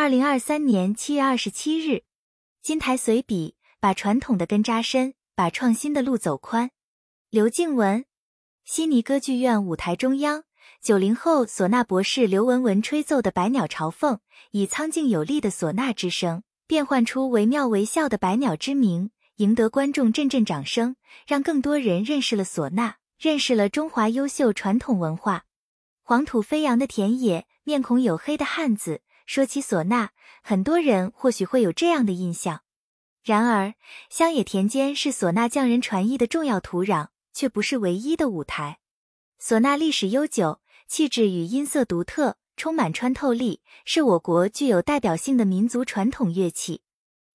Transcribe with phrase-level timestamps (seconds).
[0.00, 2.04] 二零二三年七月二十七日，
[2.62, 6.70] 金台随笔，把传统的根扎深，把创新的路走宽。
[7.28, 8.06] 刘静文，
[8.64, 10.44] 悉尼歌剧院舞台中央，
[10.80, 14.14] 九零后唢呐博士刘文文吹奏的《百鸟朝凤》，
[14.52, 20.96] 以苍劲有力的唢呐之声，变换出惟妙惟肖的百鸟之鸣，赢得观众阵阵掌声，
[21.26, 25.44] 让更多人认识了唢呐，认识了中华优秀传统文化。
[26.02, 29.02] 黄土飞扬的田野，面孔黝黑的汉子。
[29.30, 30.08] 说起唢呐，
[30.42, 32.62] 很多人或许会有这样的印象。
[33.22, 33.74] 然而，
[34.08, 38.80] 乡野田间是唢呐匠人传艺的重要土壤，却不是唯一的舞台。
[39.40, 46.82] 唢呐历史悠久，气质与音色独特，充满穿透力，是我国具有代表性的民族传统乐器。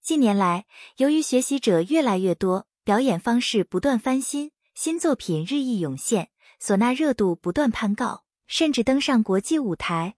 [0.00, 0.64] 近年来，
[0.96, 10.14] 由于学习者越来越多，表演方式不断翻新，新作品日益涌现，唢呐热度不断攀高，甚至登上国际舞台。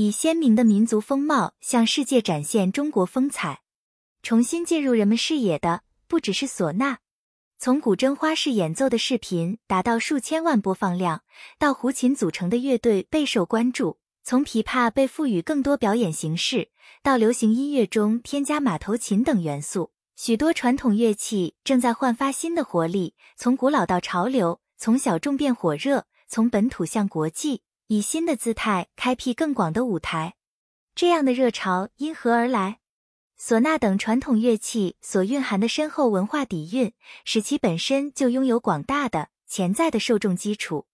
[0.00, 3.60] 以鲜明的民族风貌向世界展现中国风采，
[4.22, 7.00] 重新进入人们视野的不只是唢呐。
[7.58, 11.22] 从古筝花式演奏的视频达到数千万播放量，
[11.58, 16.70] 到胡琴组成的乐队备受关注；从琵琶被赋予更多表演形式，
[17.02, 23.14] 到流行音乐中添加马头琴等元素，许多传统乐器正在焕发新的活力。
[23.36, 27.60] 从古老到潮流，从小众变火热，从本土向国际。
[27.92, 30.36] 以新的姿态开辟更广的舞台，
[30.94, 32.78] 这样的热潮因何而来？
[33.36, 36.92] 唢呐等传统乐器所蕴含的深厚文化底蕴，
[37.24, 40.86] 使其本身就拥有广大的潜在的受众基础。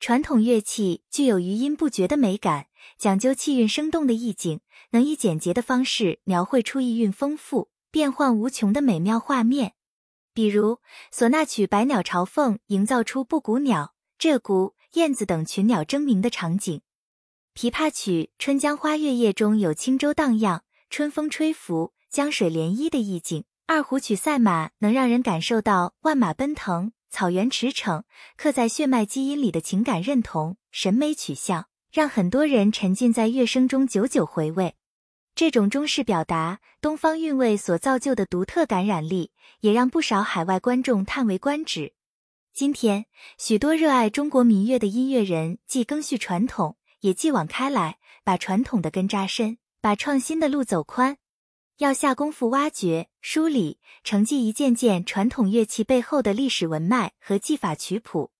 [0.00, 2.66] 传统乐器具有余音不绝的美感，
[2.98, 9.74] 讲究气韵生动的意境，能以简洁的方式描绘出意蕴丰富、变幻无穷的美妙画面。
[10.34, 10.80] 比如，
[11.14, 14.72] 唢呐曲《百鸟朝凤》营造出布谷鸟、鹧鸪。
[14.92, 16.82] 燕子等群鸟争鸣的场景，
[17.54, 28.02] 琵琶曲《春江花月夜》中有轻舟荡漾、春风吹拂、江水涟漪的意境；二胡曲《赛马》能让人感受到万马奔腾、草原驰骋，
[28.36, 34.74] 刻在血脉基因里的情感认同、审美取向，让很多人沉浸在乐声中久久回味。
[35.34, 41.94] 这种中式表达、东方韵味所造就的独特感染力，也让不少海外观众叹为观止。
[42.54, 43.06] 今天，
[43.38, 51.16] 许多热爱中国民乐的音乐人，既更续传统，也继往开来，把传统的根扎深，把创新的路走宽。
[51.78, 58.30] 要下功夫挖掘、梳理、承继一件件传统乐器背后的历史文脉和技法曲谱。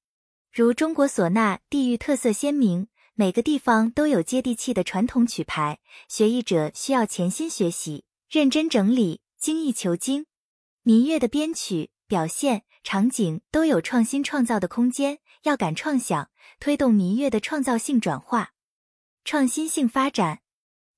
[0.53, 10.27] 如中国唢呐地域特色鲜明，每个地方都有接地气的传统曲牌，学艺者需要潜心学习，认真整理，精益求精。
[10.83, 12.65] 民乐的编曲表现。
[12.85, 18.55] 场景都有创新创造的空间，要敢创想，推动民乐的创造性转化、
[19.25, 20.41] 创新性发展。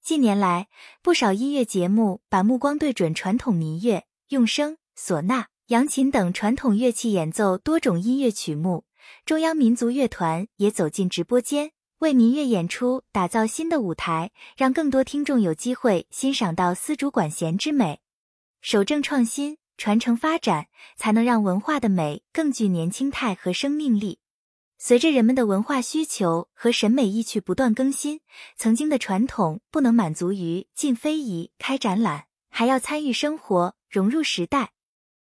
[0.03, 0.69] 近年来，
[1.03, 8.87] 不少音乐节目把目光对准传统民乐，用笙、唢呐、扬琴等传统乐器演奏多种音乐曲目。
[9.27, 18.01] 中央民族乐团也走进直播间，为民乐演出打造新的舞台，让更多听众有机会欣赏到丝竹管弦之美。
[18.63, 19.59] 守正创新。
[19.77, 24.19] 传承发展，才能让文化的美更具年轻态和生命力。
[24.79, 28.21] 随着人们的文化需求和审美意趣不断更新，
[28.57, 34.73] 曾经的传统不能满足于进非遗、开展览，还要参与生活，融入时代。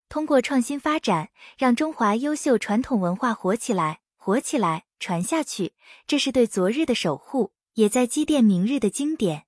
[0.09, 5.75] 通过创新发展，让中华优秀传统文化活起来、活起来、传下去，
[6.07, 9.45] 这是对昨日的守护，也在积淀明日的经典。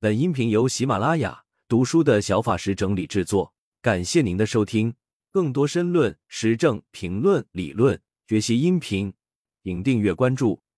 [0.00, 3.54] 本音频由喜马拉雅读书的小法师整理制作。
[3.86, 4.94] 感谢您的收听，
[5.30, 9.14] 更多深论、时政评论、理论学习音频，
[9.62, 10.65] 请订阅关注。